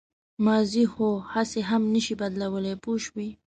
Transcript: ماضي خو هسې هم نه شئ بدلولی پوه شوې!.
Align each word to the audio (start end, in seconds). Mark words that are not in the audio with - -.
ماضي 0.45 0.83
خو 0.93 1.07
هسې 1.33 1.61
هم 1.69 1.81
نه 1.93 1.99
شئ 2.05 2.13
بدلولی 2.21 2.73
پوه 2.83 2.97
شوې!. 3.05 3.29